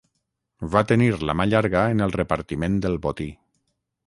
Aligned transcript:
Va 0.75 0.81
tenir 0.91 1.09
la 1.29 1.35
mà 1.41 1.47
llarga 1.51 1.83
en 1.97 2.01
el 2.07 2.17
repartiment 2.19 2.81
del 2.89 2.99
botí. 3.05 3.31